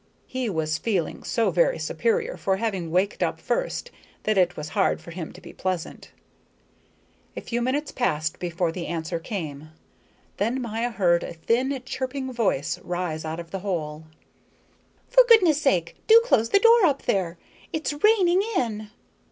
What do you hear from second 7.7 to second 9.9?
passed before the answer came.